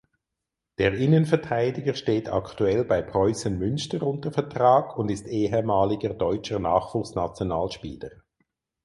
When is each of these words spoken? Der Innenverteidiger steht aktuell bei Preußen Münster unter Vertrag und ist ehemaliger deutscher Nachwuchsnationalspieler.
Der 0.79 0.95
Innenverteidiger 0.95 1.93
steht 1.93 2.27
aktuell 2.27 2.83
bei 2.85 3.03
Preußen 3.03 3.55
Münster 3.59 4.01
unter 4.01 4.31
Vertrag 4.31 4.97
und 4.97 5.11
ist 5.11 5.27
ehemaliger 5.27 6.15
deutscher 6.15 6.57
Nachwuchsnationalspieler. 6.57 8.09